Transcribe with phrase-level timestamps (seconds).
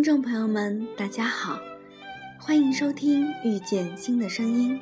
[0.00, 1.60] 听众朋友们，大家好，
[2.38, 4.74] 欢迎收听《遇见新的声音》，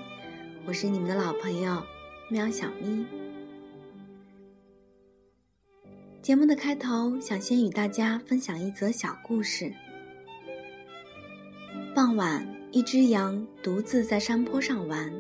[0.65, 1.83] 我是你们的老朋友
[2.31, 3.05] 喵小咪。
[6.23, 9.73] 节目的开头，想先与大家分享一则小故事。
[11.97, 15.13] 傍晚，一只羊独自在山坡上玩，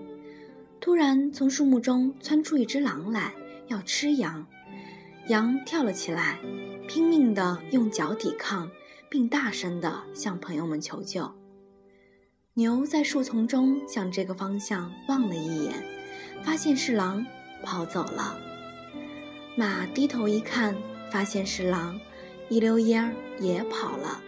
[0.80, 3.34] 突然从树木中窜出一只狼来，
[3.66, 4.46] 要吃羊。
[5.26, 6.38] 羊跳了起来，
[6.86, 8.70] 拼命地用脚抵抗。
[9.10, 11.30] 并大声地向朋友们求救。
[12.54, 15.74] 牛在树丛中向这个方向望了一眼，
[16.42, 17.24] 发现是狼，
[17.62, 18.36] 跑走了。
[19.56, 20.76] 马低头一看，
[21.10, 22.00] 发现是狼，
[22.48, 24.20] 一溜烟儿也跑了。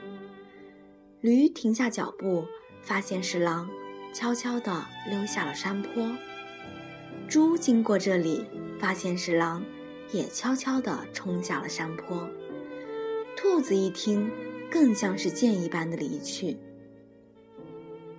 [1.20, 2.46] 驴停下脚步，
[2.82, 3.68] 发现是狼，
[4.14, 6.10] 悄悄地溜下了山坡。
[7.28, 8.44] 猪经过这里，
[8.78, 9.64] 发现是狼，
[10.12, 12.28] 也悄悄地冲下了山坡。
[13.36, 14.30] 兔子一听。
[14.70, 16.56] 更像是箭一般的离去。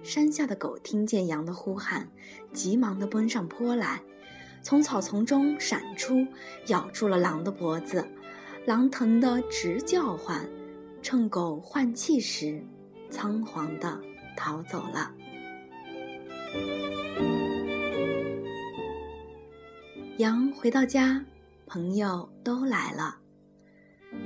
[0.03, 2.09] 山下的狗听见羊的呼喊，
[2.52, 4.02] 急忙地奔上坡来，
[4.63, 6.25] 从草丛中闪出，
[6.67, 8.05] 咬住了狼的脖子。
[8.66, 10.47] 狼疼得直叫唤，
[11.02, 12.63] 趁狗换气时，
[13.09, 13.99] 仓皇地
[14.35, 15.13] 逃走了。
[20.17, 21.23] 羊回到家，
[21.66, 23.17] 朋友都来了。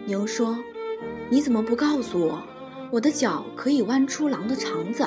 [0.06, 0.58] 牛说。
[1.28, 2.40] 你怎么不告诉我，
[2.92, 5.04] 我的脚可以弯出狼的肠子？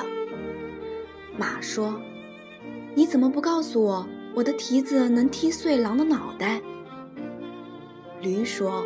[1.37, 1.99] 马说
[2.93, 6.61] ：“你怎么不告诉我，我的蹄子能踢碎狼的脑袋？”
[8.21, 8.85] 驴说：“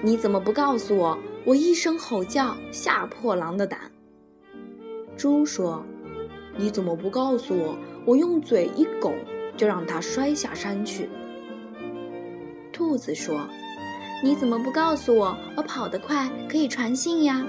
[0.00, 3.90] 你怎么不告诉我，我一声吼叫吓破狼的胆？”
[5.18, 5.84] 猪说
[6.56, 9.12] ：“你怎么不告诉我，我用嘴一拱
[9.56, 11.08] 就让它摔下山去？”
[12.72, 13.40] 兔子说。
[14.22, 17.46] 你怎么不告诉我，我跑得快可以传信呀？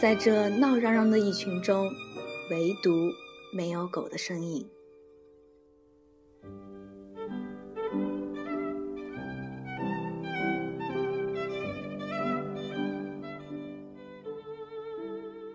[0.00, 1.90] 在这闹嚷嚷的一群中，
[2.50, 2.90] 唯独
[3.52, 4.66] 没有狗的声音。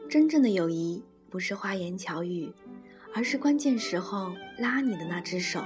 [0.08, 2.54] 真正的友谊不是花言巧语，
[3.16, 5.60] 而是关键时候拉你的那只手。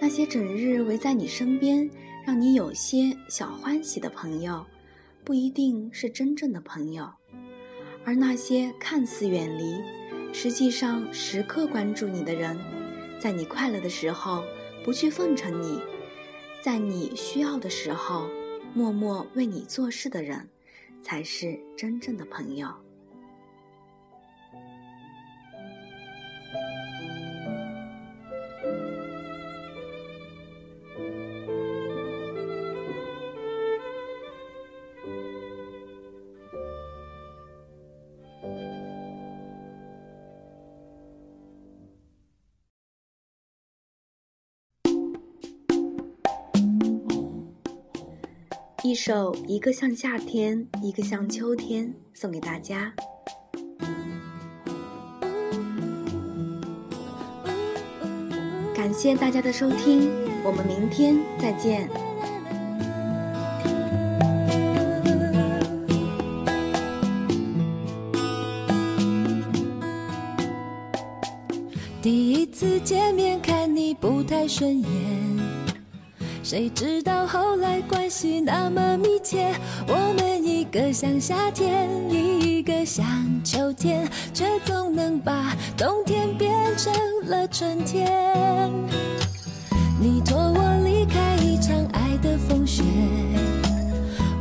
[0.00, 1.88] 那些整日围在你身边，
[2.24, 4.64] 让你有些小欢喜的朋友，
[5.24, 7.06] 不一定是真正的朋友；
[8.04, 9.74] 而那些看似远离，
[10.32, 12.58] 实际上时刻关注你的人，
[13.18, 14.44] 在你快乐的时候
[14.84, 15.80] 不去奉承你，
[16.60, 18.28] 在你需要的时候
[18.74, 20.48] 默默为你做事的人，
[21.02, 22.68] 才是真正的朋友。
[48.86, 52.94] 一首《一个像夏天，一个像秋天》送给大家。
[58.72, 60.08] 感谢大家的收听，
[60.44, 61.88] 我们明天再见。
[72.00, 74.86] 第一次见面，看你不太顺眼。
[76.48, 79.52] 谁知道后来关系那么密切，
[79.88, 83.04] 我们一个像夏天，一个像
[83.42, 86.92] 秋天，却总能把冬天变成
[87.24, 88.06] 了春天。
[90.00, 92.84] 你托我离开一场爱的风雪，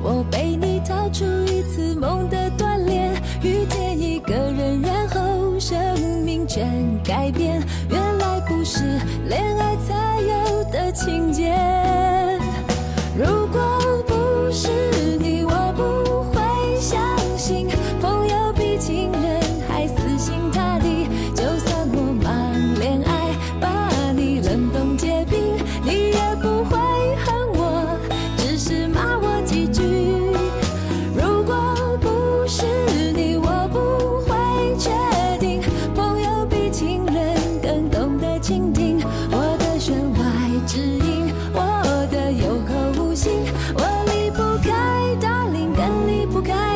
[0.03, 3.11] 我背你逃出一次梦的锻炼，
[3.41, 5.75] 遇见一个人，然后生
[6.23, 6.69] 命全
[7.03, 7.59] 改变。
[7.89, 8.83] 原来不是
[9.27, 11.51] 恋爱才有的情节。
[46.35, 46.74] 不该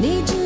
[0.00, 0.39] need you